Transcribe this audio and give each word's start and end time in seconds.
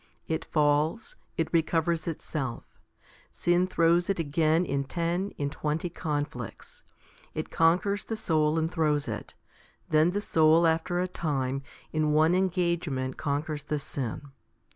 It 0.27 0.45
falls; 0.45 1.15
it 1.37 1.53
recovers 1.53 2.07
itself. 2.07 2.79
Sin 3.29 3.67
throws 3.67 4.09
it 4.09 4.17
again 4.17 4.65
in 4.65 4.83
ten, 4.83 5.29
in 5.37 5.51
twenty 5.51 5.91
conflicts. 5.91 6.83
It 7.35 7.51
conquers 7.51 8.03
the 8.05 8.15
soul 8.15 8.57
and 8.57 8.67
throws 8.67 9.07
it; 9.07 9.35
then 9.89 10.09
the 10.09 10.19
soul 10.21 10.65
after 10.65 10.99
a 10.99 11.07
time 11.07 11.61
in 11.91 12.13
one 12.13 12.33
engagement 12.33 13.17
conquers 13.17 13.61
the 13.61 13.77
sin. 13.77 14.29